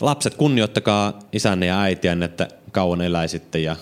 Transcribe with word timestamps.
lapset 0.00 0.34
kunnioittakaa 0.34 1.18
isänne 1.32 1.66
ja 1.66 1.80
äitiänne, 1.80 2.24
että 2.24 2.48
kauan 2.72 3.00
eläisitte 3.00 3.58
ja 3.58 3.76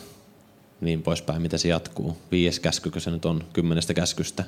niin 0.80 1.02
poispäin, 1.02 1.42
mitä 1.42 1.58
se 1.58 1.68
jatkuu. 1.68 2.16
Viides 2.30 2.60
käskykö 2.60 3.00
se 3.00 3.10
nyt 3.10 3.24
on 3.24 3.44
kymmenestä 3.52 3.94
käskystä. 3.94 4.44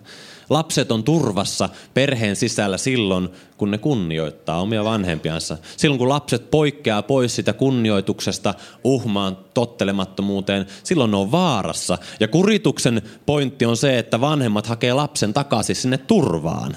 Lapset 0.50 0.92
on 0.92 1.04
turvassa 1.04 1.68
perheen 1.94 2.36
sisällä 2.36 2.78
silloin, 2.78 3.28
kun 3.56 3.70
ne 3.70 3.78
kunnioittaa 3.78 4.60
omia 4.60 4.84
vanhempiansa. 4.84 5.58
Silloin, 5.76 5.98
kun 5.98 6.08
lapset 6.08 6.51
poikkeaa 6.51 7.03
pois 7.03 7.37
sitä 7.37 7.53
kunnioituksesta 7.53 8.54
uhmaan 8.84 9.38
tottelemattomuuteen, 9.54 10.66
silloin 10.82 11.10
ne 11.10 11.16
on 11.16 11.32
vaarassa. 11.32 11.98
Ja 12.21 12.28
kurituksen 12.28 13.02
pointti 13.26 13.66
on 13.66 13.76
se, 13.76 13.98
että 13.98 14.21
vanhemmat 14.21 14.66
hakee 14.66 14.92
lapsen 14.92 15.32
takaisin 15.32 15.76
sinne 15.76 15.98
turvaan. 15.98 16.77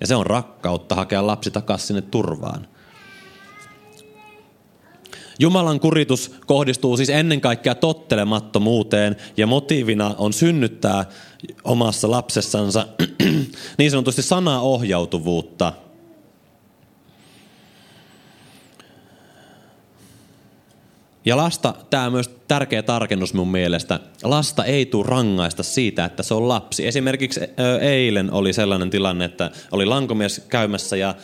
Ja 0.00 0.06
se 0.06 0.16
on 0.16 0.26
rakkautta 0.26 0.94
hakea 0.94 1.26
lapsi 1.26 1.50
takaisin 1.50 1.86
sinne 1.86 2.02
turvaan. 2.02 2.66
Jumalan 5.38 5.80
kuritus 5.80 6.34
kohdistuu 6.46 6.96
siis 6.96 7.10
ennen 7.10 7.40
kaikkea 7.40 7.74
tottelemattomuuteen 7.74 9.16
ja 9.36 9.46
motiivina 9.46 10.14
on 10.18 10.32
synnyttää 10.32 11.04
omassa 11.64 12.10
lapsessansa 12.10 12.86
niin 13.78 13.90
sanotusti 13.90 14.22
sanaohjautuvuutta. 14.22 15.72
Ja 21.24 21.36
lasta, 21.36 21.74
tämä 21.90 22.06
on 22.06 22.12
myös 22.12 22.30
tärkeä 22.48 22.82
tarkennus 22.82 23.34
mun 23.34 23.48
mielestä, 23.48 24.00
lasta 24.22 24.64
ei 24.64 24.86
tule 24.86 25.06
rangaista 25.06 25.62
siitä, 25.62 26.04
että 26.04 26.22
se 26.22 26.34
on 26.34 26.48
lapsi. 26.48 26.86
Esimerkiksi 26.86 27.40
eilen 27.80 28.32
oli 28.32 28.52
sellainen 28.52 28.90
tilanne, 28.90 29.24
että 29.24 29.50
oli 29.72 29.86
lankomies 29.86 30.44
käymässä 30.48 30.96
ja 30.96 31.14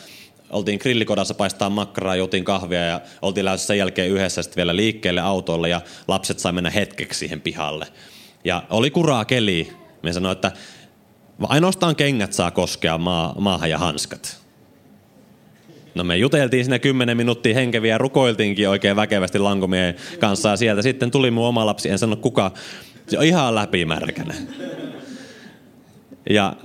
oltiin 0.51 0.79
grillikodassa 0.81 1.33
paistaa 1.33 1.69
makkaraa, 1.69 2.15
juotiin 2.15 2.43
kahvia 2.43 2.79
ja 2.79 3.01
oltiin 3.21 3.45
lähdössä 3.45 3.67
sen 3.67 3.77
jälkeen 3.77 4.09
yhdessä 4.09 4.43
sitten 4.43 4.55
vielä 4.55 4.75
liikkeelle 4.75 5.21
autolle 5.21 5.69
ja 5.69 5.81
lapset 6.07 6.39
sai 6.39 6.51
mennä 6.51 6.69
hetkeksi 6.69 7.19
siihen 7.19 7.41
pihalle. 7.41 7.87
Ja 8.43 8.63
oli 8.69 8.91
kuraa 8.91 9.25
keli. 9.25 9.73
Me 10.03 10.13
sanoi, 10.13 10.31
että 10.31 10.51
ainoastaan 11.41 11.95
kengät 11.95 12.33
saa 12.33 12.51
koskea 12.51 12.97
maa, 12.97 13.35
maahan 13.39 13.69
ja 13.69 13.77
hanskat. 13.77 14.41
No 15.95 16.03
me 16.03 16.17
juteltiin 16.17 16.65
siinä 16.65 16.79
kymmenen 16.79 17.17
minuuttia 17.17 17.53
henkeviä 17.53 17.93
ja 17.93 17.97
rukoiltiinkin 17.97 18.69
oikein 18.69 18.95
väkevästi 18.95 19.39
lankomien 19.39 19.95
kanssa 20.19 20.49
ja 20.49 20.57
sieltä 20.57 20.81
sitten 20.81 21.11
tuli 21.11 21.31
mun 21.31 21.47
oma 21.47 21.65
lapsi, 21.65 21.89
en 21.89 21.99
sano 21.99 22.15
kuka, 22.15 22.51
se 23.07 23.17
on 23.17 23.23
ihan 23.23 23.55
läpimärkänä. 23.55 24.33
Ja 26.29 26.55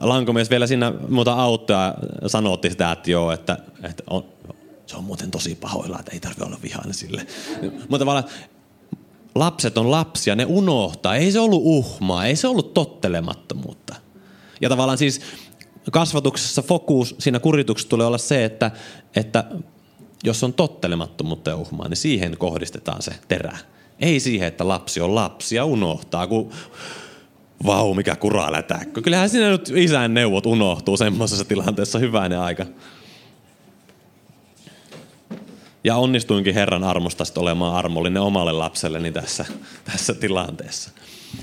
lankomies 0.00 0.50
vielä 0.50 0.66
siinä 0.66 0.92
muuta 1.08 1.32
auttoa 1.32 1.94
sanotti 2.26 2.70
sitä, 2.70 2.92
että 2.92 3.10
joo, 3.10 3.32
että, 3.32 3.58
että 3.82 4.02
on, 4.10 4.24
se 4.86 4.96
on 4.96 5.04
muuten 5.04 5.30
tosi 5.30 5.54
pahoilla, 5.54 5.98
että 5.98 6.12
ei 6.12 6.20
tarvitse 6.20 6.44
olla 6.44 6.58
vihainen 6.62 6.94
sille. 6.94 7.26
Mutta 7.62 7.98
tavallaan 7.98 8.24
lapset 9.34 9.78
on 9.78 9.90
lapsia, 9.90 10.36
ne 10.36 10.44
unohtaa. 10.44 11.16
Ei 11.16 11.32
se 11.32 11.40
ollut 11.40 11.62
uhmaa, 11.64 12.26
ei 12.26 12.36
se 12.36 12.48
ollut 12.48 12.74
tottelemattomuutta. 12.74 13.94
Ja 14.60 14.68
tavallaan 14.68 14.98
siis 14.98 15.20
kasvatuksessa 15.92 16.62
fokus 16.62 17.14
siinä 17.18 17.40
kurituksessa 17.40 17.90
tulee 17.90 18.06
olla 18.06 18.18
se, 18.18 18.44
että, 18.44 18.70
että 19.16 19.44
jos 20.24 20.44
on 20.44 20.52
tottelemattomuutta 20.52 21.50
ja 21.50 21.56
uhmaa, 21.56 21.88
niin 21.88 21.96
siihen 21.96 22.36
kohdistetaan 22.38 23.02
se 23.02 23.12
terä. 23.28 23.58
Ei 24.00 24.20
siihen, 24.20 24.48
että 24.48 24.68
lapsi 24.68 25.00
on 25.00 25.14
lapsi 25.14 25.56
ja 25.56 25.64
unohtaa, 25.64 26.26
kun 26.26 26.52
vau, 27.66 27.94
mikä 27.94 28.16
kuralätäkkö. 28.16 29.02
Kyllähän 29.02 29.30
siinä 29.30 29.48
nyt 29.48 29.72
isän 29.76 30.14
neuvot 30.14 30.46
unohtuu 30.46 30.96
semmoisessa 30.96 31.44
tilanteessa 31.44 31.98
hyvänen 31.98 32.40
aika. 32.40 32.66
Ja 35.84 35.96
onnistuinkin 35.96 36.54
Herran 36.54 36.84
armosta 36.84 37.24
olemaan 37.36 37.76
armollinen 37.76 38.22
omalle 38.22 38.52
lapselleni 38.52 39.12
tässä, 39.12 39.44
tässä 39.84 40.14
tilanteessa. 40.14 40.90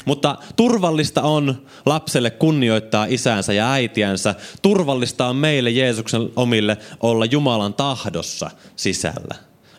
Mutta 0.05 0.37
turvallista 0.55 1.21
on 1.21 1.65
lapselle 1.85 2.29
kunnioittaa 2.29 3.05
isänsä 3.09 3.53
ja 3.53 3.71
äitiänsä. 3.71 4.35
Turvallista 4.61 5.27
on 5.27 5.35
meille 5.35 5.69
Jeesuksen 5.69 6.29
omille 6.35 6.77
olla 6.99 7.25
Jumalan 7.25 7.73
tahdossa 7.73 8.51
sisällä. 8.75 9.35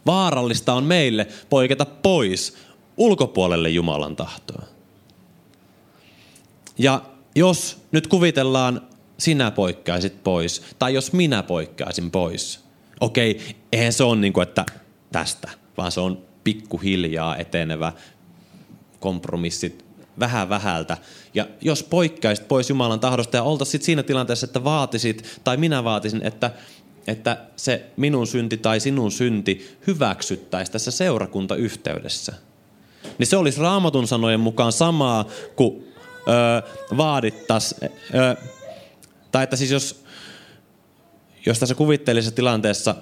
Vaarallista 0.07 0.73
on 0.73 0.85
meille 0.85 1.27
poiketa 1.51 1.85
pois 1.85 2.57
ulkopuolelle 2.97 3.69
Jumalan 3.69 4.17
tahtoa. 4.17 4.78
Ja 6.79 7.03
jos 7.35 7.83
nyt 7.93 8.07
kuvitellaan, 8.07 8.81
sinä 9.19 9.51
poikkaisit 9.51 10.25
pois, 10.25 10.63
tai 10.79 10.95
jos 10.95 11.13
minä 11.13 11.43
poikkaisin 11.43 12.11
pois, 12.11 12.61
okei, 13.01 13.57
eihän 13.73 13.93
se 13.93 14.05
ole 14.05 14.17
niin 14.17 14.33
kuin, 14.33 14.43
että 14.43 14.67
tästä, 15.13 15.51
vaan 15.77 15.93
se 15.93 16.01
on 16.01 16.23
pikkuhiljaa 16.45 17.37
etenevä 17.37 17.93
kompromissit 19.01 19.85
vähän 20.21 20.49
vähältä. 20.49 20.97
Ja 21.35 21.49
jos 21.61 21.83
poikkaisit 21.83 22.49
pois 22.49 22.71
Jumalan 22.71 23.01
tahdosta 23.01 23.37
ja 23.37 23.43
oltaisiin 23.43 23.83
siinä 23.83 24.03
tilanteessa, 24.03 24.45
että 24.45 24.65
vaatisit, 24.65 25.41
tai 25.45 25.57
minä 25.57 25.85
vaatisin, 25.85 26.23
että, 26.25 26.51
että 27.07 27.45
se 27.57 27.87
minun 27.97 28.27
synti 28.27 28.57
tai 28.57 28.81
sinun 28.81 29.13
synti 29.13 29.77
hyväksyttäisi 29.87 30.73
tässä 30.73 30.91
seurakuntayhteydessä, 30.91 32.33
niin 33.19 33.27
se 33.27 33.37
olisi 33.37 33.61
raamatun 33.61 34.09
sanojen 34.09 34.41
mukaan 34.41 34.73
samaa 34.73 35.29
kuin 35.57 35.88
öö, 36.29 36.63
vaadittaisiin, 36.97 37.91
öö, 38.15 38.35
tai 39.31 39.45
että 39.45 39.57
siis 39.57 39.71
jos, 39.71 40.05
jos 41.47 41.59
tässä 41.59 41.75
kuvitteellisessa 41.75 42.35
tilanteessa 42.35 42.95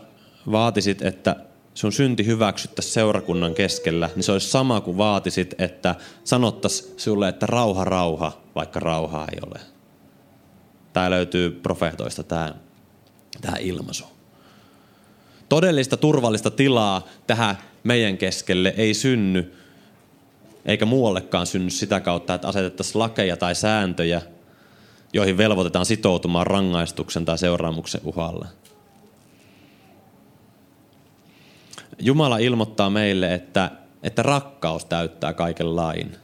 vaatisit, 0.51 1.03
että 1.03 1.37
sun 1.75 1.93
synti 1.93 2.27
hyväksyttäisiin 2.27 2.95
seurakunnan 2.95 3.55
keskellä, 3.55 4.11
niin 4.15 4.23
se 4.23 4.33
olisi 4.33 4.49
sama 4.49 4.81
kuin 4.81 4.99
vaatisit, 4.99 5.55
että 5.59 5.95
sanottaisiin 6.25 6.95
sulle, 6.97 7.29
että 7.29 7.47
rauha, 7.47 7.85
rauha, 7.85 8.41
vaikka 8.55 8.81
rauhaa 8.81 9.29
ei 9.33 9.39
ole. 9.47 9.61
Tämä 10.93 11.11
löytyy 11.11 11.51
profeetoista, 11.51 12.23
tämä, 12.23 12.55
tämä 13.41 13.57
ilmaisu. 13.61 14.05
Todellista 15.49 15.97
turvallista 15.97 16.51
tilaa 16.51 17.07
tähän 17.27 17.59
meidän 17.85 18.19
keskelle 18.19 18.75
ei 18.77 18.95
synny, 18.95 19.55
eikä 20.67 20.87
muuallekaan 20.87 21.47
synny 21.47 21.71
sitä 21.71 22.01
kautta, 22.01 22.35
että 22.35 22.49
asetettaisiin 22.49 22.99
lakeja 22.99 23.37
tai 23.37 23.55
sääntöjä, 23.55 24.23
joihin 25.13 25.37
velvoitetaan 25.37 25.87
sitoutumaan 25.87 26.47
rangaistuksen 26.47 27.25
tai 27.25 27.39
seuraamuksen 27.39 28.01
uhalla. 28.05 28.47
Jumala 31.99 32.39
ilmoittaa 32.39 32.91
meille, 32.91 33.35
että, 33.35 33.71
että 34.03 34.23
rakkaus 34.23 34.85
täyttää 34.85 35.33
kaiken 35.33 35.77
lain. 35.77 36.17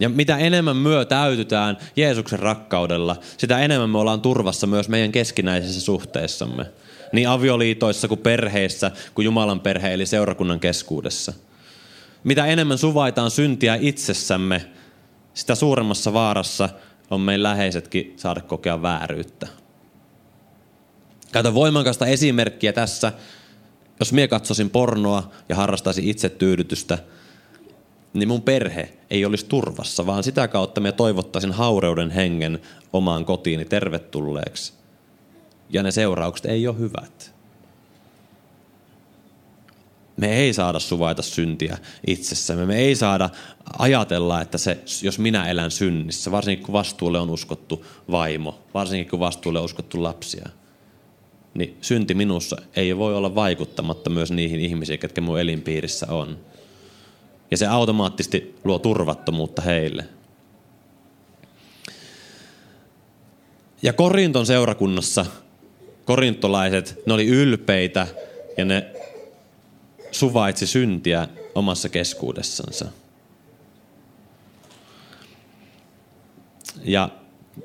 Ja 0.00 0.08
mitä 0.08 0.38
enemmän 0.38 0.76
myö 0.76 1.04
täytytään 1.04 1.78
Jeesuksen 1.96 2.38
rakkaudella, 2.38 3.16
sitä 3.36 3.58
enemmän 3.58 3.90
me 3.90 3.98
ollaan 3.98 4.20
turvassa 4.20 4.66
myös 4.66 4.88
meidän 4.88 5.12
keskinäisessä 5.12 5.80
suhteessamme. 5.80 6.66
Niin 7.12 7.28
avioliitoissa 7.28 8.08
kuin 8.08 8.20
perheissä, 8.20 8.90
kuin 9.14 9.24
Jumalan 9.24 9.60
perhe 9.60 9.94
eli 9.94 10.06
seurakunnan 10.06 10.60
keskuudessa– 10.60 11.32
mitä 12.28 12.46
enemmän 12.46 12.78
suvaitaan 12.78 13.30
syntiä 13.30 13.78
itsessämme, 13.80 14.64
sitä 15.34 15.54
suuremmassa 15.54 16.12
vaarassa 16.12 16.68
on 17.10 17.20
meidän 17.20 17.42
läheisetkin 17.42 18.12
saada 18.16 18.40
kokea 18.40 18.82
vääryyttä. 18.82 19.46
Käytän 21.32 21.54
voimakasta 21.54 22.06
esimerkkiä 22.06 22.72
tässä. 22.72 23.12
Jos 24.00 24.12
minä 24.12 24.28
katsoisin 24.28 24.70
pornoa 24.70 25.30
ja 25.48 25.56
harrastaisin 25.56 26.04
itsetyydytystä, 26.04 26.98
niin 28.12 28.28
mun 28.28 28.42
perhe 28.42 28.92
ei 29.10 29.24
olisi 29.24 29.46
turvassa, 29.46 30.06
vaan 30.06 30.24
sitä 30.24 30.48
kautta 30.48 30.80
me 30.80 30.92
toivottaisin 30.92 31.52
haureuden 31.52 32.10
hengen 32.10 32.58
omaan 32.92 33.24
kotiini 33.24 33.64
tervetulleeksi. 33.64 34.72
Ja 35.70 35.82
ne 35.82 35.90
seuraukset 35.90 36.46
ei 36.46 36.68
ole 36.68 36.78
hyvät. 36.78 37.37
Me 40.18 40.36
ei 40.36 40.52
saada 40.52 40.78
suvaita 40.78 41.22
syntiä 41.22 41.78
itsessämme. 42.06 42.66
Me 42.66 42.76
ei 42.76 42.96
saada 42.96 43.30
ajatella, 43.78 44.40
että 44.40 44.58
se, 44.58 44.78
jos 45.02 45.18
minä 45.18 45.50
elän 45.50 45.70
synnissä, 45.70 46.30
varsinkin 46.30 46.66
kun 46.66 46.72
vastuulle 46.72 47.18
on 47.18 47.30
uskottu 47.30 47.86
vaimo, 48.10 48.62
varsinkin 48.74 49.10
kun 49.10 49.20
vastuulle 49.20 49.58
on 49.58 49.64
uskottu 49.64 50.02
lapsia, 50.02 50.48
niin 51.54 51.76
synti 51.80 52.14
minussa 52.14 52.56
ei 52.76 52.96
voi 52.96 53.14
olla 53.14 53.34
vaikuttamatta 53.34 54.10
myös 54.10 54.30
niihin 54.30 54.60
ihmisiin, 54.60 54.98
ketkä 54.98 55.20
mun 55.20 55.40
elinpiirissä 55.40 56.06
on. 56.10 56.38
Ja 57.50 57.56
se 57.56 57.66
automaattisesti 57.66 58.54
luo 58.64 58.78
turvattomuutta 58.78 59.62
heille. 59.62 60.04
Ja 63.82 63.92
Korinton 63.92 64.46
seurakunnassa 64.46 65.26
korintolaiset, 66.04 67.02
ne 67.06 67.12
oli 67.12 67.26
ylpeitä 67.26 68.06
ja 68.56 68.64
ne 68.64 68.86
suvaitsi 70.10 70.66
syntiä 70.66 71.28
omassa 71.54 71.88
keskuudessansa. 71.88 72.86
Ja 76.84 77.08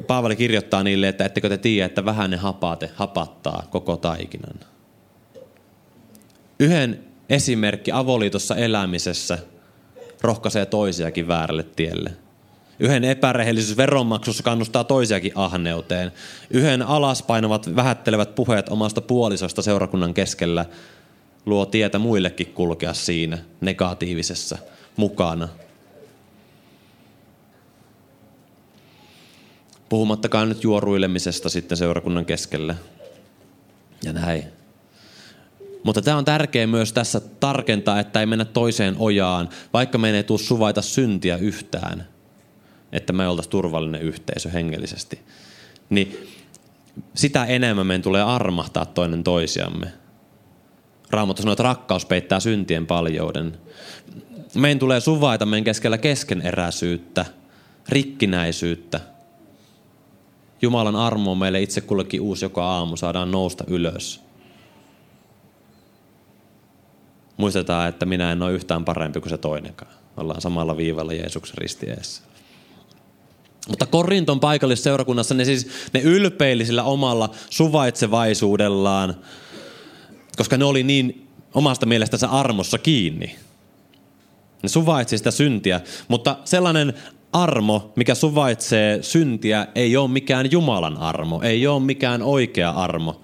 Paavali 0.07 0.35
kirjoittaa 0.35 0.83
niille, 0.83 1.07
että 1.07 1.25
ettekö 1.25 1.49
te 1.49 1.57
tiedä, 1.57 1.85
että 1.85 2.05
vähän 2.05 2.31
ne 2.31 2.37
hapate 2.37 2.91
hapattaa 2.95 3.67
koko 3.69 3.97
taikinan. 3.97 4.59
Yhden 6.59 7.03
esimerkki 7.29 7.91
avoliitossa 7.91 8.55
elämisessä 8.55 9.37
rohkaisee 10.21 10.65
toisiakin 10.65 11.27
väärälle 11.27 11.63
tielle. 11.63 12.11
Yhden 12.79 13.03
epärehellisyys 13.03 13.77
veronmaksussa 13.77 14.43
kannustaa 14.43 14.83
toisiakin 14.83 15.31
ahneuteen. 15.35 16.11
Yhden 16.49 16.81
alaspainavat 16.81 17.75
vähättelevät 17.75 18.35
puheet 18.35 18.69
omasta 18.69 19.01
puolisosta 19.01 19.61
seurakunnan 19.61 20.13
keskellä 20.13 20.65
luo 21.45 21.65
tietä 21.65 21.99
muillekin 21.99 22.53
kulkea 22.53 22.93
siinä 22.93 23.37
negatiivisessa 23.61 24.57
mukana. 24.95 25.47
Puhumattakaan 29.89 30.49
nyt 30.49 30.63
juoruilemisesta 30.63 31.49
sitten 31.49 31.77
seurakunnan 31.77 32.25
keskellä. 32.25 32.75
Ja 34.03 34.13
näin. 34.13 34.43
Mutta 35.83 36.01
tämä 36.01 36.17
on 36.17 36.25
tärkeää 36.25 36.67
myös 36.67 36.93
tässä 36.93 37.19
tarkentaa, 37.19 37.99
että 37.99 38.19
ei 38.19 38.25
mennä 38.25 38.45
toiseen 38.45 38.95
ojaan, 38.99 39.49
vaikka 39.73 39.97
meidän 39.97 40.17
ei 40.17 40.23
tule 40.23 40.39
suvaita 40.39 40.81
syntiä 40.81 41.37
yhtään, 41.37 42.07
että 42.91 43.13
me 43.13 43.27
oltaisiin 43.27 43.51
turvallinen 43.51 44.01
yhteisö 44.01 44.49
hengellisesti. 44.49 45.19
Niin 45.89 46.27
sitä 47.15 47.45
enemmän 47.45 47.87
meidän 47.87 48.01
tulee 48.01 48.23
armahtaa 48.23 48.85
toinen 48.85 49.23
toisiamme. 49.23 50.02
Raamattu 51.13 51.41
sanoo, 51.41 51.53
että 51.53 51.63
rakkaus 51.63 52.05
peittää 52.05 52.39
syntien 52.39 52.87
paljouden. 52.87 53.57
Meidän 54.55 54.79
tulee 54.79 54.99
suvaita 54.99 55.45
meidän 55.45 55.63
keskellä 55.63 55.97
keskeneräisyyttä, 55.97 57.25
rikkinäisyyttä. 57.89 58.99
Jumalan 60.61 60.95
armo 60.95 61.31
on 61.31 61.37
meille 61.37 61.61
itse 61.61 61.81
kullekin 61.81 62.21
uusi 62.21 62.45
joka 62.45 62.65
aamu, 62.65 62.97
saadaan 62.97 63.31
nousta 63.31 63.63
ylös. 63.67 64.21
Muistetaan, 67.37 67.89
että 67.89 68.05
minä 68.05 68.31
en 68.31 68.41
ole 68.41 68.53
yhtään 68.53 68.85
parempi 68.85 69.19
kuin 69.19 69.29
se 69.29 69.37
toinenkaan. 69.37 69.91
Ollaan 70.17 70.41
samalla 70.41 70.77
viivalla 70.77 71.13
Jeesuksen 71.13 71.57
ristieessä. 71.57 72.21
Mutta 73.69 73.85
Korinton 73.85 74.39
paikallisessa 74.39 74.83
seurakunnassa 74.83 75.35
ne 75.35 75.45
siis 75.45 75.67
ne 75.93 76.01
ylpeili 76.01 76.65
sillä 76.65 76.83
omalla 76.83 77.29
suvaitsevaisuudellaan, 77.49 79.15
koska 80.37 80.57
ne 80.57 80.65
oli 80.65 80.83
niin 80.83 81.27
omasta 81.53 81.85
mielestänsä 81.85 82.27
armossa 82.27 82.77
kiinni. 82.77 83.35
Ne 84.63 84.69
suvaitsi 84.69 85.17
sitä 85.17 85.31
syntiä, 85.31 85.81
mutta 86.07 86.37
sellainen 86.45 86.93
armo, 87.33 87.91
mikä 87.95 88.15
suvaitsee 88.15 89.03
syntiä, 89.03 89.67
ei 89.75 89.97
ole 89.97 90.07
mikään 90.07 90.51
Jumalan 90.51 90.97
armo, 90.97 91.41
ei 91.41 91.67
ole 91.67 91.83
mikään 91.83 92.21
oikea 92.21 92.69
armo. 92.69 93.21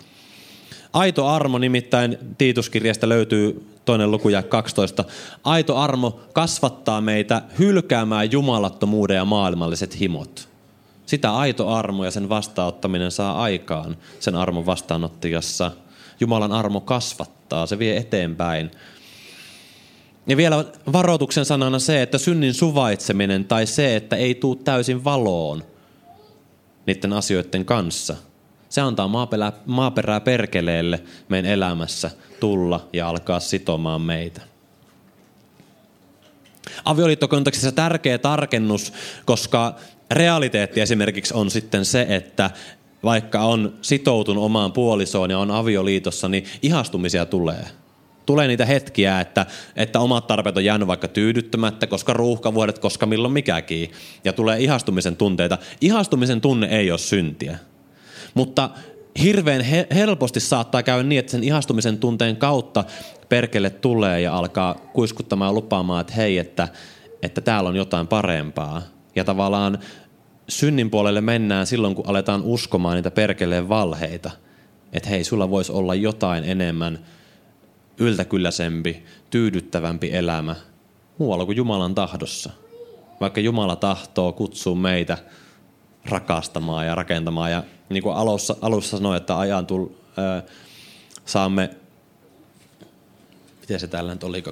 Aito 0.94 1.28
armo 1.28 1.58
nimittäin 1.58 2.18
Tiituskirjasta 2.38 3.10
löytyy 3.10 3.68
toinen 3.86 4.12
luku 4.12 4.30
ja 4.30 4.44
12. 4.44 5.06
Aito 5.44 5.78
armo 5.78 6.20
kasvattaa 6.34 7.02
meitä 7.02 7.42
hylkäämään 7.60 8.32
jumalattomuuden 8.32 9.16
ja 9.16 9.26
maailmalliset 9.26 10.00
himot. 10.00 10.50
Sitä 11.06 11.36
aito 11.36 11.70
armo 11.70 12.06
ja 12.06 12.12
sen 12.12 12.30
vastaanottaminen 12.30 13.12
saa 13.12 13.42
aikaan 13.42 13.98
sen 14.20 14.36
armon 14.36 14.66
vastaanottajassa. 14.66 15.72
Jumalan 16.20 16.52
armo 16.52 16.82
kasvattaa, 16.82 17.66
se 17.66 17.80
vie 17.80 17.98
eteenpäin. 17.98 18.72
Ja 20.28 20.38
vielä 20.38 20.66
varoituksen 20.94 21.46
sanana 21.46 21.80
se, 21.80 22.02
että 22.02 22.18
synnin 22.18 22.54
suvaitseminen 22.54 23.46
tai 23.46 23.66
se, 23.66 23.96
että 23.96 24.16
ei 24.16 24.36
tuu 24.36 24.56
täysin 24.56 25.04
valoon 25.04 25.64
niiden 26.86 27.14
asioiden 27.14 27.66
kanssa. 27.66 28.16
Se 28.70 28.82
antaa 28.82 29.08
maaperää, 29.08 29.52
maaperää 29.66 30.20
perkeleelle 30.20 31.04
meidän 31.30 31.52
elämässä 31.52 32.12
tulla 32.40 32.88
ja 32.94 33.10
alkaa 33.10 33.40
sitomaan 33.40 34.02
meitä. 34.02 34.42
Avioliittokontekstissa 36.86 37.72
tärkeä 37.72 38.18
tarkennus, 38.18 38.94
koska 39.26 39.76
realiteetti 40.12 40.82
esimerkiksi 40.82 41.34
on 41.34 41.52
sitten 41.52 41.86
se, 41.86 42.06
että 42.10 42.52
vaikka 43.04 43.42
on 43.42 43.74
sitoutunut 43.82 44.44
omaan 44.44 44.72
puolisoon 44.72 45.32
ja 45.32 45.40
on 45.40 45.52
avioliitossa, 45.52 46.30
niin 46.30 46.44
ihastumisia 46.62 47.26
tulee– 47.26 47.66
tulee 48.30 48.48
niitä 48.48 48.66
hetkiä, 48.66 49.20
että, 49.20 49.46
että 49.76 50.00
omat 50.00 50.28
tarpeet 50.28 50.58
on 50.58 50.66
jäänyt 50.66 50.88
vaikka 50.88 51.08
tyydyttämättä, 51.08 51.88
koska 51.88 52.14
ruuhkavuodet, 52.14 52.80
koska 52.80 53.06
milloin 53.06 53.34
mikäkin. 53.34 53.92
Ja 54.24 54.34
tulee 54.34 54.60
ihastumisen 54.60 55.16
tunteita. 55.16 55.58
Ihastumisen 55.82 56.42
tunne 56.42 56.68
ei 56.68 56.92
ole 56.92 57.00
syntiä. 57.00 57.58
Mutta 58.34 58.70
hirveän 59.24 59.62
he- 59.62 59.88
helposti 59.96 60.40
saattaa 60.40 60.84
käydä 60.84 61.04
niin, 61.04 61.20
että 61.20 61.32
sen 61.32 61.44
ihastumisen 61.44 61.98
tunteen 61.98 62.38
kautta 62.38 62.84
perkele 63.30 63.70
tulee 63.70 64.22
ja 64.22 64.38
alkaa 64.38 64.74
kuiskuttamaan 64.74 65.50
ja 65.50 65.54
lupaamaan, 65.54 66.02
että 66.02 66.14
hei, 66.14 66.38
että, 66.38 66.68
että 67.22 67.42
täällä 67.42 67.70
on 67.70 67.76
jotain 67.76 68.08
parempaa. 68.08 68.82
Ja 69.16 69.24
tavallaan 69.24 69.80
synnin 70.50 70.90
puolelle 70.90 71.22
mennään 71.22 71.68
silloin, 71.68 71.96
kun 71.96 72.08
aletaan 72.08 72.42
uskomaan 72.44 72.96
niitä 72.96 73.12
perkeleen 73.12 73.70
valheita. 73.70 74.32
Että 74.94 75.10
hei, 75.10 75.24
sulla 75.24 75.50
voisi 75.50 75.72
olla 75.72 75.96
jotain 75.96 76.44
enemmän– 76.44 77.00
yltäkylläisempi, 78.00 79.04
tyydyttävämpi 79.30 80.10
elämä 80.14 80.56
muualla 81.18 81.46
kuin 81.46 81.58
Jumalan 81.58 81.96
tahdossa. 81.96 82.50
Vaikka 83.22 83.42
Jumala 83.42 83.76
tahtoo 83.76 84.32
kutsua 84.32 84.76
meitä 84.76 85.18
rakastamaan 86.06 86.86
ja 86.86 86.96
rakentamaan. 86.96 87.52
Ja 87.52 87.64
niin 87.90 88.04
kuin 88.04 88.16
alussa, 88.16 88.56
alussa 88.62 88.98
sanoin, 88.98 89.18
että 89.18 89.40
ajan 89.40 89.68
tull, 89.68 89.88
ää, 90.18 90.44
saamme, 91.26 91.70
miten 93.62 93.80
se 93.80 93.88
täällä 93.88 94.14
nyt 94.14 94.24
oli? 94.24 94.44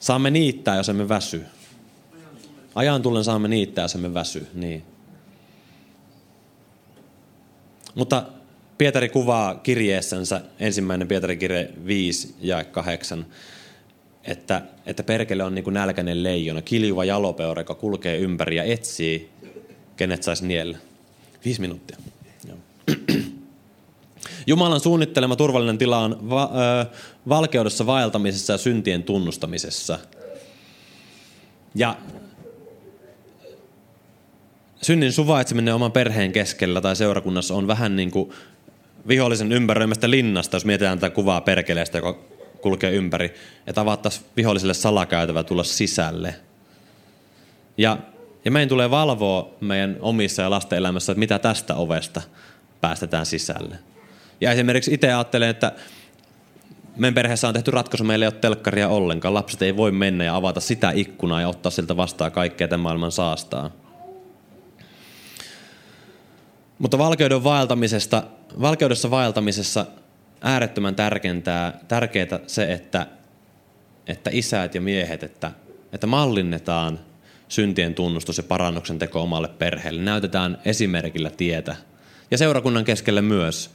Saamme 0.00 0.30
niittää, 0.30 0.76
jos 0.76 0.88
emme 0.88 1.08
väsy. 1.08 1.44
Ajan 2.78 3.02
tullen 3.02 3.24
saamme 3.24 3.48
niittää, 3.48 3.84
jos 3.84 3.94
emme 3.94 4.14
väsy. 4.14 4.46
Niin. 4.54 4.82
Mutta 7.94 8.22
Pietari 8.78 9.08
kuvaa 9.08 9.54
kirjeessänsä, 9.54 10.40
ensimmäinen 10.58 11.08
Pietari 11.08 11.36
kirje 11.36 11.70
5 11.86 12.34
ja 12.40 12.64
8, 12.64 13.26
että, 14.24 14.62
että 14.86 15.02
perkele 15.02 15.44
on 15.44 15.54
niin 15.54 15.64
kuin 15.64 15.74
nälkäinen 15.74 16.22
leijona, 16.22 16.62
kiljuva 16.62 17.04
jalopeura, 17.04 17.60
joka 17.60 17.74
kulkee 17.74 18.18
ympäri 18.18 18.56
ja 18.56 18.64
etsii, 18.64 19.30
kenet 19.96 20.22
saisi 20.22 20.46
niellä. 20.46 20.78
Viisi 21.44 21.60
minuuttia. 21.60 21.96
Jumalan 24.46 24.80
suunnittelema 24.80 25.36
turvallinen 25.36 25.78
tila 25.78 25.98
on 25.98 26.30
va- 26.30 26.50
ö, 26.82 26.86
valkeudessa 27.28 27.86
vaeltamisessa 27.86 28.52
ja 28.52 28.58
syntien 28.58 29.02
tunnustamisessa. 29.02 29.98
Ja 31.74 31.96
synnin 34.82 35.12
suvaitseminen 35.12 35.74
oman 35.74 35.92
perheen 35.92 36.32
keskellä 36.32 36.80
tai 36.80 36.96
seurakunnassa 36.96 37.54
on 37.54 37.66
vähän 37.66 37.96
niin 37.96 38.10
kuin 38.10 38.32
vihollisen 39.08 39.52
ympäröimästä 39.52 40.10
linnasta, 40.10 40.56
jos 40.56 40.64
mietitään 40.64 40.98
tätä 40.98 41.14
kuvaa 41.14 41.40
perkeleestä, 41.40 41.98
joka 41.98 42.18
kulkee 42.60 42.92
ympäri, 42.92 43.34
että 43.66 43.80
avattaisiin 43.80 44.26
viholliselle 44.36 44.74
salakäytävä 44.74 45.42
tulla 45.42 45.64
sisälle. 45.64 46.34
Ja, 47.76 47.98
ja 48.44 48.50
meidän 48.50 48.68
tulee 48.68 48.90
valvoa 48.90 49.50
meidän 49.60 49.96
omissa 50.00 50.42
ja 50.42 50.50
lasten 50.50 50.78
elämässä, 50.78 51.12
että 51.12 51.18
mitä 51.18 51.38
tästä 51.38 51.74
ovesta 51.74 52.22
päästetään 52.80 53.26
sisälle. 53.26 53.78
Ja 54.40 54.52
esimerkiksi 54.52 54.94
itse 54.94 55.06
ajattelen, 55.12 55.48
että 55.48 55.72
meidän 56.96 57.14
perheessä 57.14 57.48
on 57.48 57.54
tehty 57.54 57.70
ratkaisu, 57.70 58.04
meillä 58.04 58.24
ei 58.24 58.26
ole 58.26 58.40
telkkaria 58.40 58.88
ollenkaan. 58.88 59.34
Lapset 59.34 59.62
ei 59.62 59.76
voi 59.76 59.92
mennä 59.92 60.24
ja 60.24 60.36
avata 60.36 60.60
sitä 60.60 60.92
ikkunaa 60.94 61.40
ja 61.40 61.48
ottaa 61.48 61.70
siltä 61.70 61.96
vastaan 61.96 62.32
kaikkea 62.32 62.68
tämän 62.68 62.80
maailman 62.80 63.12
saastaa. 63.12 63.70
Mutta 66.78 66.98
valkeuden 66.98 67.44
vaeltamisesta, 67.44 68.22
valkeudessa 68.60 69.10
vaeltamisessa 69.10 69.86
äärettömän 70.40 70.94
tärkeää, 70.94 71.80
tärkeää 71.88 72.40
se, 72.46 72.72
että, 72.72 73.06
että 74.06 74.30
isät 74.32 74.74
ja 74.74 74.80
miehet, 74.80 75.22
että, 75.22 75.50
että 75.92 76.06
mallinnetaan 76.06 76.98
syntien 77.48 77.94
tunnustus 77.94 78.36
ja 78.36 78.42
parannuksen 78.42 78.98
teko 78.98 79.22
omalle 79.22 79.48
perheelle. 79.48 80.02
Näytetään 80.02 80.58
esimerkillä 80.64 81.30
tietä. 81.30 81.76
Ja 82.30 82.38
seurakunnan 82.38 82.84
keskelle 82.84 83.22
myös. 83.22 83.70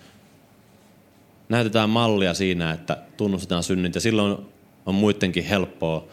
Näytetään 1.50 1.90
mallia 1.90 2.34
siinä, 2.34 2.72
että 2.72 2.98
tunnustetaan 3.18 3.64
synnit 3.64 3.96
ja 3.96 4.02
silloin 4.02 4.38
on 4.86 4.96
muidenkin 4.96 5.44
helppoa 5.44 6.08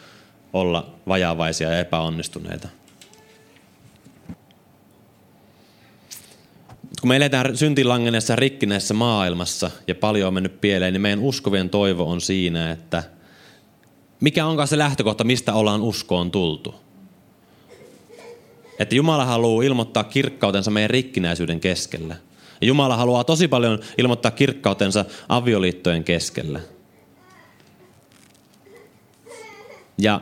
olla 0.52 0.94
vajavaisia 1.09 1.70
ja 1.70 1.78
epäonnistuneita. 1.78 2.68
Kun 7.00 7.09
me 7.09 7.16
eletään 7.16 7.57
syntilangeneessa 7.57 8.37
rikkineessä 8.37 8.95
maailmassa 8.95 9.71
ja 9.87 9.95
paljon 9.95 10.28
on 10.28 10.35
mennyt 10.35 10.61
pieleen, 10.61 10.92
niin 10.92 11.00
meidän 11.00 11.19
uskovien 11.19 11.71
toivo 11.71 12.11
on 12.11 12.21
siinä, 12.21 12.71
että 12.71 13.02
mikä 14.21 14.47
onkaan 14.47 14.69
se 14.69 14.78
lähtökohta, 14.78 15.25
mistä 15.25 15.54
ollaan 15.54 15.83
uskoon 15.83 16.30
tultu. 16.30 16.75
Että 18.78 18.95
Jumala 18.95 19.25
haluaa 19.25 19.64
ilmoittaa 19.64 20.04
kirkkautensa 20.04 20.71
meidän 20.71 20.90
rikkinäisyyden 20.90 21.61
keskellä. 21.61 22.16
Ja 22.61 22.66
Jumala 22.66 22.97
haluaa 22.97 23.25
tosi 23.25 23.49
paljon 23.49 23.78
ilmoittaa 23.99 24.30
kirkkautensa 24.30 25.04
avioliittojen 25.28 26.04
keskellä. 26.04 26.61
Ja 29.99 30.21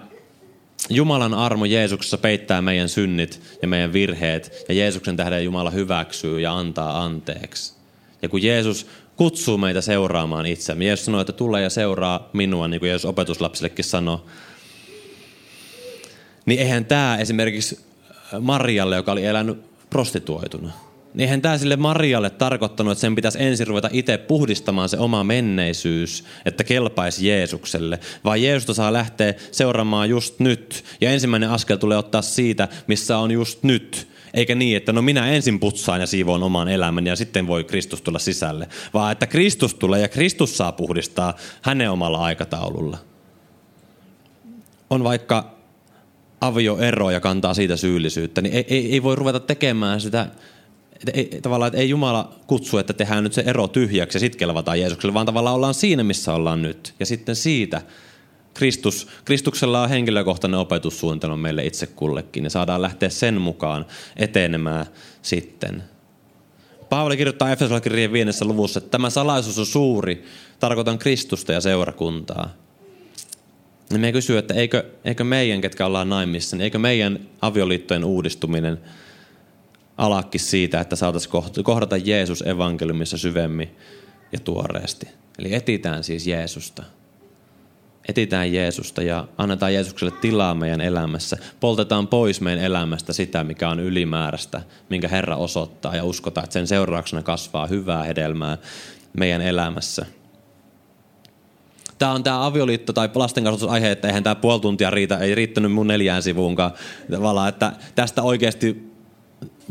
Jumalan 0.91 1.35
armo 1.35 1.65
Jeesuksessa 1.65 2.19
peittää 2.19 2.63
meidän 2.63 2.89
synnit 2.89 3.41
ja 3.63 3.69
meidän 3.69 3.93
virheet, 3.93 4.65
ja 4.69 4.75
Jeesuksen 4.75 5.17
tähden 5.17 5.45
Jumala 5.45 5.71
hyväksyy 5.71 6.41
ja 6.41 6.59
antaa 6.59 7.05
anteeksi. 7.05 7.75
Ja 8.23 8.29
kun 8.29 8.43
Jeesus 8.43 8.87
kutsuu 9.17 9.59
meitä 9.59 9.81
seuraamaan 9.81 10.47
itseämme, 10.47 10.85
Jeesus 10.85 11.05
sanoo, 11.05 11.21
että 11.21 11.33
tule 11.33 11.63
ja 11.63 11.71
seuraa 11.71 12.31
minua, 12.33 12.69
niin 12.69 12.81
kuin 12.81 12.89
Jeesus 12.89 13.05
opetuslapsillekin 13.05 13.85
sanoi, 13.85 14.19
niin 16.47 16.61
eihän 16.61 16.85
tämä 16.85 17.19
esimerkiksi 17.19 17.81
Marialle, 18.41 18.97
joka 18.97 19.13
oli 19.13 19.25
elänyt 19.25 19.59
prostituoituna, 19.91 20.73
niin 21.19 21.25
eihän 21.25 21.43
tämä 21.43 21.59
sille 21.59 21.77
Marialle 21.77 22.31
tarkoittanut, 22.31 22.93
että 22.93 23.01
sen 23.01 23.15
pitäisi 23.15 23.43
ensin 23.43 23.67
ruveta 23.67 23.89
itse 23.93 24.19
puhdistamaan 24.19 24.89
se 24.89 24.99
oma 24.99 25.25
menneisyys, 25.25 26.25
että 26.45 26.65
kelpaisi 26.65 27.29
Jeesukselle, 27.29 28.01
vaan 28.25 28.43
Jeesusta 28.43 28.75
saa 28.75 28.93
lähteä 28.93 29.35
seuraamaan 29.53 30.11
just 30.11 30.41
nyt. 30.41 30.85
Ja 31.01 31.11
ensimmäinen 31.11 31.51
askel 31.51 31.77
tulee 31.77 31.99
ottaa 31.99 32.23
siitä, 32.23 32.69
missä 32.87 33.19
on 33.19 33.31
just 33.31 33.63
nyt. 33.63 34.09
Eikä 34.35 34.55
niin, 34.55 34.77
että 34.77 34.93
no 34.93 35.03
minä 35.03 35.31
ensin 35.31 35.61
putsaan 35.61 36.01
ja 36.01 36.07
siivoon 36.07 36.43
oman 36.43 36.69
elämäni 36.69 37.11
ja 37.11 37.17
sitten 37.17 37.47
voi 37.47 37.65
Kristus 37.65 38.03
tulla 38.03 38.19
sisälle. 38.19 38.69
Vaan 38.95 39.13
että 39.13 39.27
Kristus 39.27 39.75
tulee 39.75 40.01
ja 40.01 40.09
Kristus 40.09 40.57
saa 40.57 40.73
puhdistaa 40.73 41.35
hänen 41.63 41.91
omalla 41.91 42.19
aikataululla. 42.19 42.99
On 44.91 45.05
vaikka 45.05 45.55
avioero 46.41 47.11
ja 47.11 47.21
kantaa 47.21 47.55
siitä 47.55 47.77
syyllisyyttä, 47.77 48.41
niin 48.41 48.55
ei, 48.55 48.65
ei, 48.69 48.93
ei 48.93 49.03
voi 49.03 49.17
ruveta 49.17 49.41
tekemään 49.41 50.01
sitä 50.01 50.27
ei, 51.15 51.39
tavallaan, 51.43 51.67
että 51.69 51.81
ei 51.81 51.89
Jumala 51.89 52.35
kutsu, 52.47 52.79
että 52.79 52.93
tehdään 52.93 53.25
nyt 53.25 53.33
se 53.33 53.43
ero 53.47 53.69
tyhjäksi 53.69 54.17
ja 54.17 54.21
sitten 54.21 54.39
kelvataan 54.39 54.81
Jeesukselle, 54.81 55.15
vaan 55.15 55.27
tavallaan 55.27 55.57
ollaan 55.57 55.75
siinä, 55.75 56.05
missä 56.05 56.35
ollaan 56.35 56.63
nyt. 56.63 56.95
Ja 57.01 57.07
sitten 57.07 57.37
siitä 57.37 57.83
Kristus, 58.55 59.09
Kristuksella 59.25 59.83
on 59.83 59.89
henkilökohtainen 59.89 60.61
opetussuunnitelma 60.61 61.37
meille 61.37 61.67
itse 61.67 61.87
kullekin 61.87 62.45
ja 62.45 62.51
saadaan 62.51 62.83
lähteä 62.83 63.09
sen 63.09 63.41
mukaan 63.41 63.87
etenemään 64.17 64.87
sitten. 65.23 65.83
Paavali 66.89 67.17
kirjoittaa 67.17 67.53
Efesolakirjeen 67.53 68.13
viidessä 68.13 68.45
luvussa, 68.45 68.79
että 68.79 68.91
tämä 68.91 69.11
salaisuus 69.11 69.59
on 69.59 69.67
suuri, 69.67 70.25
tarkoitan 70.61 70.99
Kristusta 70.99 71.53
ja 71.53 71.61
seurakuntaa. 71.61 72.51
Ja 73.91 73.99
me 73.99 74.13
kysyy, 74.13 74.39
että 74.39 74.55
eikö, 74.55 74.85
eikö 75.05 75.25
meidän, 75.25 75.61
ketkä 75.61 75.87
ollaan 75.87 76.09
naimissa, 76.09 76.57
niin 76.57 76.65
eikö 76.65 76.79
meidän 76.79 77.19
avioliittojen 77.41 78.05
uudistuminen– 78.05 78.79
alakki 79.99 80.39
siitä, 80.39 80.81
että 80.81 80.97
saataisiin 80.97 81.33
kohdata 81.63 81.97
Jeesus 81.97 82.43
evankeliumissa 82.43 83.19
syvemmin 83.19 83.77
ja 84.33 84.39
tuoreesti. 84.41 85.09
Eli 85.39 85.55
etitään 85.55 86.05
siis 86.05 86.27
Jeesusta. 86.27 86.83
Etitään 88.09 88.53
Jeesusta 88.53 89.03
ja 89.03 89.29
annetaan 89.39 89.75
Jeesukselle 89.75 90.13
tilaa 90.21 90.55
meidän 90.55 90.81
elämässä. 90.81 91.37
Poltetaan 91.61 92.07
pois 92.07 92.41
meidän 92.41 92.65
elämästä 92.65 93.13
sitä, 93.13 93.45
mikä 93.45 93.69
on 93.69 93.81
ylimääräistä, 93.81 94.63
minkä 94.91 95.09
Herra 95.09 95.37
osoittaa 95.37 95.97
ja 95.97 96.05
uskotaan, 96.05 96.45
että 96.45 96.53
sen 96.53 96.67
seurauksena 96.67 97.23
kasvaa 97.23 97.67
hyvää 97.67 98.03
hedelmää 98.03 98.59
meidän 99.19 99.43
elämässä. 99.43 100.07
Tämä 101.99 102.13
on 102.13 102.23
tämä 102.23 102.47
avioliitto 102.47 102.93
tai 102.93 103.11
lastenkasvatusaihe, 103.15 103.91
että 103.91 104.09
eihän 104.09 104.23
tämä 104.23 104.35
puoli 104.35 104.61
tuntia 104.61 104.91
riitä, 104.91 105.19
ei 105.19 105.35
riittänyt 105.35 105.73
mun 105.73 105.87
neljään 105.87 106.23
sivuunkaan. 106.23 106.71
Tavallaan, 107.11 107.49
että 107.49 107.73
tästä 107.95 108.23
oikeasti 108.23 108.88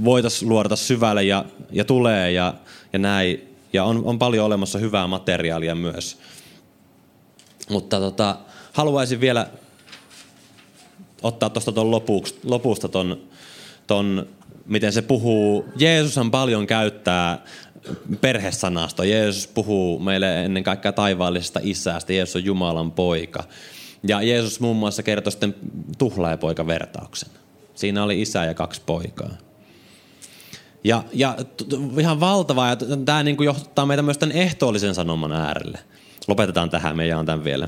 voitaisiin 0.04 0.50
luodata 0.50 0.76
syvälle 0.76 1.24
ja, 1.24 1.46
ja 1.72 1.86
tulee 1.86 2.32
ja, 2.32 2.54
ja 2.94 3.00
näin. 3.00 3.44
Ja 3.74 3.84
on, 3.84 4.02
on 4.06 4.20
paljon 4.20 4.46
olemassa 4.46 4.80
hyvää 4.80 5.08
materiaalia 5.08 5.76
myös. 5.76 6.18
Mutta 7.70 8.00
tota, 8.00 8.38
haluaisin 8.74 9.22
vielä 9.22 9.48
ottaa 11.22 11.50
tuosta 11.50 11.72
tuon 11.72 11.92
lopusta 12.44 12.90
ton, 12.90 13.22
ton, 13.88 14.28
miten 14.66 14.94
se 14.94 15.02
puhuu. 15.02 15.66
Jeesushan 15.76 16.32
paljon 16.32 16.68
käyttää 16.68 17.44
perhesanasta. 18.22 19.06
Jeesus 19.06 19.48
puhuu 19.48 20.00
meille 20.00 20.46
ennen 20.46 20.64
kaikkea 20.64 20.92
taivaallisesta 20.92 21.60
isästä. 21.64 22.14
Jeesus 22.14 22.36
on 22.36 22.46
Jumalan 22.46 22.92
poika. 22.92 23.44
Ja 24.04 24.22
Jeesus 24.22 24.60
muun 24.60 24.78
muassa 24.78 25.04
kertoi 25.04 25.32
sitten 25.32 25.56
tuhlaajapoika-vertauksen. 25.98 27.30
Siinä 27.76 28.04
oli 28.04 28.22
isä 28.22 28.46
ja 28.46 28.54
kaksi 28.54 28.82
poikaa. 28.86 29.47
Ja, 30.88 31.04
ja 31.14 31.38
ihan 32.00 32.20
valtava, 32.20 32.68
ja 32.68 32.76
tämä 33.06 33.24
niin 33.24 33.38
kuin 33.38 33.46
johtaa 33.46 33.86
meitä 33.86 34.04
myös 34.04 34.18
tämän 34.18 34.36
ehtoollisen 34.36 34.96
sanoman 34.96 35.32
äärelle. 35.32 35.80
Lopetetaan 36.28 36.70
tähän, 36.70 36.98
meidän 36.98 37.20
on 37.20 37.26
tämän 37.26 37.44
vielä. 37.44 37.68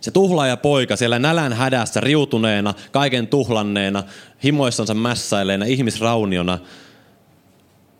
Se 0.00 0.10
tuhlaaja 0.10 0.56
poika 0.56 0.96
siellä 0.96 1.18
nälän 1.18 1.52
hädässä, 1.52 2.00
riutuneena, 2.00 2.74
kaiken 2.92 3.26
tuhlanneena, 3.26 4.02
himoissansa 4.44 4.94
mässäileena, 4.94 5.64
ihmisrauniona, 5.64 6.58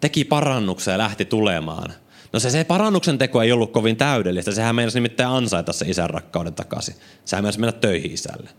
teki 0.01 0.25
parannuksia 0.25 0.95
ja 0.95 0.99
lähti 0.99 1.25
tulemaan. 1.25 1.93
No 2.33 2.41
se, 2.41 2.51
se 2.51 2.65
parannuksen 2.65 3.19
teko 3.19 3.43
ei 3.43 3.53
ollut 3.53 3.73
kovin 3.73 3.97
täydellistä. 3.97 4.53
Sehän 4.53 4.75
meinasi 4.75 4.97
nimittäin 4.97 5.31
ansaita 5.31 5.73
se 5.73 5.87
isän 5.89 6.11
rakkauden 6.11 6.55
takaisin. 6.55 6.95
Sehän 7.25 7.45
meinasi 7.45 7.61
mennä 7.61 7.73
töihin 7.73 8.13
isälle. 8.13 8.51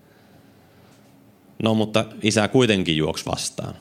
No 1.63 1.73
mutta 1.73 2.05
isä 2.21 2.47
kuitenkin 2.47 2.97
juoksi 2.97 3.25
vastaan. 3.25 3.73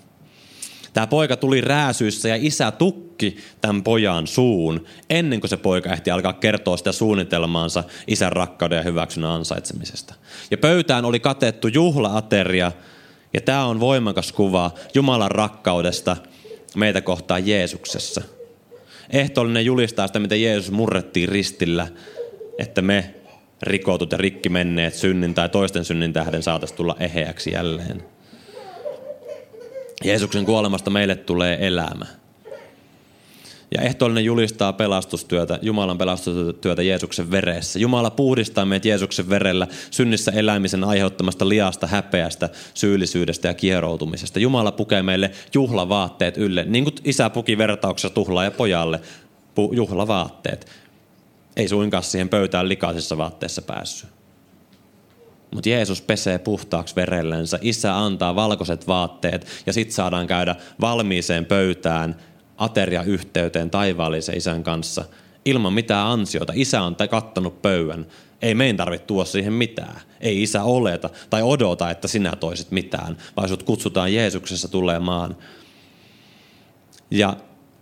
Tämä 0.96 1.06
poika 1.06 1.36
tuli 1.36 1.60
rääsyissä 1.60 2.28
ja 2.28 2.36
isä 2.38 2.70
tukki 2.70 3.36
tämän 3.60 3.82
pojan 3.82 4.26
suun 4.26 4.84
ennen 5.10 5.40
kuin 5.40 5.50
se 5.50 5.56
poika 5.56 5.92
ehti 5.92 6.10
alkaa 6.10 6.32
kertoa 6.32 6.76
sitä 6.76 6.92
suunnitelmaansa 6.92 7.84
isän 8.06 8.32
rakkauden 8.32 8.76
ja 8.76 8.82
hyväksynnän 8.82 9.30
ansaitsemisesta. 9.30 10.14
Ja 10.50 10.58
pöytään 10.58 11.04
oli 11.04 11.20
katettu 11.20 11.68
juhlaateria 11.68 12.72
ja 13.32 13.40
tämä 13.40 13.64
on 13.64 13.80
voimakas 13.80 14.32
kuva 14.32 14.70
Jumalan 14.94 15.30
rakkaudesta 15.30 16.16
meitä 16.76 17.00
kohtaan 17.00 17.46
Jeesuksessa. 17.46 18.22
Ehtoollinen 19.10 19.64
julistaa 19.64 20.06
sitä, 20.06 20.18
miten 20.18 20.42
Jeesus 20.42 20.70
murrettiin 20.70 21.28
ristillä, 21.28 21.88
että 22.58 22.82
me 22.82 23.14
rikotut 23.62 24.12
ja 24.12 24.18
rikki 24.18 24.48
menneet 24.48 24.94
synnin 24.94 25.34
tai 25.34 25.48
toisten 25.48 25.84
synnin 25.84 26.12
tähden 26.12 26.42
saataisiin 26.42 26.76
tulla 26.76 26.96
eheäksi 27.00 27.52
jälleen. 27.52 28.15
Jeesuksen 30.04 30.44
kuolemasta 30.44 30.90
meille 30.90 31.16
tulee 31.16 31.66
elämä. 31.66 32.06
Ja 33.74 33.82
ehtoollinen 33.82 34.24
julistaa 34.24 34.72
pelastustyötä, 34.72 35.58
Jumalan 35.62 35.98
pelastustyötä 35.98 36.82
Jeesuksen 36.82 37.30
veressä. 37.30 37.78
Jumala 37.78 38.10
puhdistaa 38.10 38.64
meitä 38.64 38.88
Jeesuksen 38.88 39.28
verellä 39.28 39.66
synnissä 39.90 40.32
elämisen 40.32 40.84
aiheuttamasta 40.84 41.48
liasta, 41.48 41.86
häpeästä, 41.86 42.48
syyllisyydestä 42.74 43.48
ja 43.48 43.54
kieroutumisesta. 43.54 44.38
Jumala 44.38 44.72
pukee 44.72 45.02
meille 45.02 45.30
juhlavaatteet 45.54 46.36
ylle, 46.36 46.64
niin 46.64 46.84
kuin 46.84 46.94
isä 47.04 47.30
puki 47.30 47.58
vertauksessa 47.58 48.14
tuhlaa 48.14 48.44
ja 48.44 48.50
pojalle 48.50 49.00
juhlavaatteet. 49.72 50.66
Ei 51.56 51.68
suinkaan 51.68 52.02
siihen 52.02 52.28
pöytään 52.28 52.68
likaisessa 52.68 53.18
vaatteessa 53.18 53.62
päässyt. 53.62 54.10
Mutta 55.54 55.68
Jeesus 55.68 56.02
pesee 56.02 56.38
puhtaaksi 56.38 56.96
verellensä. 56.96 57.58
Isä 57.62 57.98
antaa 57.98 58.34
valkoiset 58.34 58.86
vaatteet 58.86 59.46
ja 59.66 59.72
sitten 59.72 59.94
saadaan 59.94 60.26
käydä 60.26 60.56
valmiiseen 60.80 61.44
pöytään 61.44 62.16
ateriayhteyteen 62.56 63.70
taivaallisen 63.70 64.36
isän 64.36 64.62
kanssa 64.62 65.04
ilman 65.44 65.72
mitään 65.72 66.06
ansiota. 66.06 66.52
Isä 66.56 66.82
on 66.82 66.96
kattanut 67.10 67.62
pöydän. 67.62 68.06
Ei 68.42 68.54
meidän 68.54 68.76
tarvitse 68.76 69.06
tuoda 69.06 69.24
siihen 69.24 69.52
mitään. 69.52 70.00
Ei 70.20 70.42
isä 70.42 70.62
oleta 70.62 71.10
tai 71.30 71.42
odota, 71.42 71.90
että 71.90 72.08
sinä 72.08 72.32
toisit 72.36 72.70
mitään, 72.70 73.16
vaan 73.36 73.48
sut 73.48 73.62
kutsutaan 73.62 74.14
Jeesuksessa 74.14 74.68
tulemaan. 74.68 75.36
Ja 77.10 77.36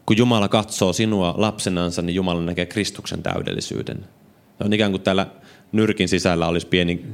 kun 0.07 0.17
Jumala 0.17 0.49
katsoo 0.49 0.93
sinua 0.93 1.35
lapsenansa, 1.37 2.03
niin 2.03 2.15
Jumala 2.15 2.41
näkee 2.41 2.67
Kristuksen 2.67 3.23
täydellisyyden. 3.23 4.05
On 4.65 4.73
ikään 4.73 4.91
kuin 4.91 5.03
täällä 5.03 5.27
nyrkin 5.73 6.09
sisällä 6.09 6.47
olisi 6.47 6.67
pieni 6.67 7.05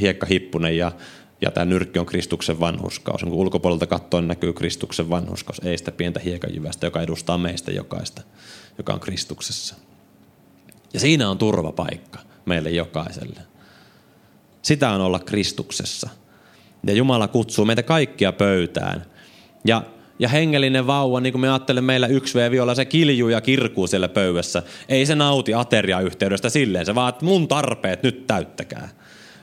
hiekkahippunen 0.00 0.76
ja, 0.76 0.92
ja 1.40 1.50
tämä 1.50 1.64
nyrkki 1.64 1.98
on 1.98 2.06
Kristuksen 2.06 2.60
vanhuskaus. 2.60 3.22
Kun 3.22 3.32
ulkopuolelta 3.32 3.86
katsoen 3.86 4.28
näkyy 4.28 4.52
Kristuksen 4.52 5.10
vanhuskaus, 5.10 5.60
ei 5.64 5.78
sitä 5.78 5.92
pientä 5.92 6.20
hiekanjyvästä, 6.20 6.86
joka 6.86 7.02
edustaa 7.02 7.38
meistä 7.38 7.72
jokaista, 7.72 8.22
joka 8.78 8.92
on 8.92 9.00
Kristuksessa. 9.00 9.74
Ja 10.92 11.00
siinä 11.00 11.30
on 11.30 11.38
turvapaikka 11.38 12.18
meille 12.46 12.70
jokaiselle. 12.70 13.40
Sitä 14.62 14.90
on 14.90 15.00
olla 15.00 15.18
Kristuksessa. 15.18 16.08
Ja 16.86 16.92
Jumala 16.92 17.28
kutsuu 17.28 17.64
meitä 17.64 17.82
kaikkia 17.82 18.32
pöytään. 18.32 19.04
Ja, 19.64 19.82
ja 20.18 20.28
hengellinen 20.28 20.86
vauva, 20.86 21.20
niin 21.20 21.32
kuin 21.32 21.40
me 21.40 21.48
ajattelemme 21.48 21.86
meillä 21.86 22.06
yksi 22.06 22.34
veeviolla, 22.34 22.74
se 22.74 22.84
kiljuu 22.84 23.28
ja 23.28 23.40
kirkuu 23.40 23.86
siellä 23.86 24.08
pöydässä. 24.08 24.62
Ei 24.88 25.06
se 25.06 25.14
nauti 25.14 25.54
ateriayhteydestä 25.54 26.48
silleen, 26.48 26.86
se 26.86 26.94
vaan, 26.94 27.08
että 27.08 27.24
mun 27.24 27.48
tarpeet 27.48 28.02
nyt 28.02 28.26
täyttäkää 28.26 28.88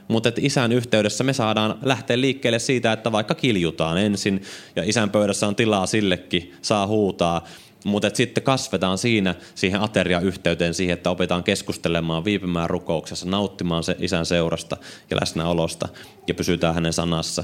mutta 0.08 0.30
että 0.30 0.42
isän 0.44 0.72
yhteydessä 0.72 1.24
me 1.24 1.34
saadaan 1.34 1.80
lähteä 1.82 2.22
liikkeelle 2.22 2.60
siitä, 2.60 2.92
että 2.92 3.12
vaikka 3.12 3.36
kiljutaan 3.36 3.98
ensin 3.98 4.42
ja 4.76 4.84
isän 4.86 5.10
pöydässä 5.10 5.48
on 5.48 5.56
tilaa 5.56 5.86
sillekin, 5.86 6.54
saa 6.62 6.88
huutaa, 6.88 7.46
mutta 7.86 8.10
sitten 8.14 8.44
kasvetaan 8.44 8.98
siinä 8.98 9.36
siihen 9.56 9.82
ateriayhteyteen 9.82 10.74
siihen, 10.74 10.94
että 10.94 11.10
opitaan 11.10 11.44
keskustelemaan, 11.44 12.26
viipymään 12.26 12.70
rukouksessa, 12.70 13.30
nauttimaan 13.30 13.84
se 13.84 13.96
isän 14.00 14.26
seurasta 14.26 14.78
ja 15.12 15.18
läsnäolosta 15.22 15.88
ja 16.28 16.34
pysytään 16.34 16.76
hänen 16.76 16.94
sanassa. 16.94 17.44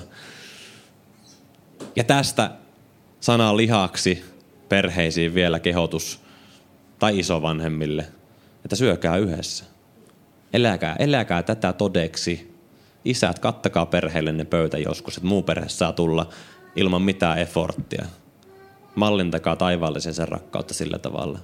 Ja 1.96 2.03
tästä 2.03 2.51
sana 3.20 3.58
lihaksi 3.58 4.24
perheisiin 4.70 5.34
vielä 5.34 5.60
kehotus 5.60 6.20
tai 7.00 7.20
isovanhemmille, 7.20 8.08
että 8.65 8.75
syökää 8.75 9.18
yhdessä. 9.18 9.65
Eläkää, 10.53 10.96
eläkää 11.00 11.44
tätä 11.44 11.74
todeksi. 11.74 12.50
Isät, 13.05 13.39
kattakaa 13.39 13.86
perheelle 13.86 14.46
pöytä 14.46 14.77
joskus, 14.77 15.17
että 15.17 15.27
muu 15.27 15.43
perhe 15.43 15.70
saa 15.70 15.93
tulla 15.93 16.29
ilman 16.75 17.01
mitään 17.01 17.39
efforttia. 17.39 18.05
Mallintakaa 18.96 19.55
taivaallisen 19.55 20.13
sen 20.13 20.27
rakkautta 20.27 20.74
sillä 20.74 20.98
tavalla. 21.00 21.39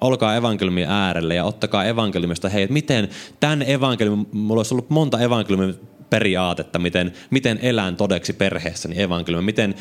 Olkaa 0.00 0.36
evankeliumin 0.36 0.88
äärelle 0.88 1.34
ja 1.34 1.44
ottakaa 1.44 1.84
evankeliumista, 1.84 2.48
hei, 2.48 2.62
että 2.62 2.72
miten 2.72 3.08
tämän 3.40 3.62
evankeliumin, 3.62 4.28
mulla 4.32 4.58
olisi 4.58 4.74
ollut 4.74 4.90
monta 4.90 5.20
evankeliumin 5.20 5.74
periaatetta, 6.10 6.78
miten, 6.78 7.12
miten 7.30 7.58
elän 7.62 7.96
todeksi 7.96 8.32
perheessäni 8.32 9.02
evankeliumia, 9.02 9.46
miten 9.46 9.74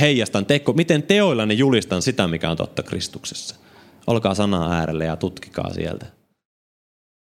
heijastan 0.00 0.46
teko, 0.46 0.72
miten 0.72 1.02
teoillani 1.02 1.58
julistan 1.58 2.02
sitä, 2.02 2.28
mikä 2.28 2.50
on 2.50 2.56
totta 2.56 2.82
Kristuksessa. 2.82 3.54
Olkaa 4.06 4.34
sanaa 4.34 4.72
äärelle 4.72 5.04
ja 5.04 5.16
tutkikaa 5.16 5.74
sieltä. 5.74 6.06